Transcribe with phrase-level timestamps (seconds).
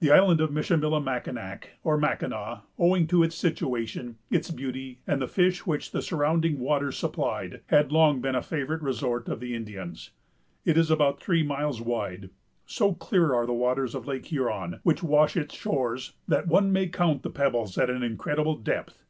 [0.00, 5.66] The Island of Michillimackinac, or Mackinaw, owing to its situation, its beauty, and the fish
[5.66, 10.10] which the surrounding water supplied, had long been a favorite resort of Indians.
[10.66, 12.28] It is about three miles wide.
[12.66, 16.88] So clear are the waters of Lake Huron, which wash its shores, that one may
[16.88, 19.06] count the pebbles at an incredible depth.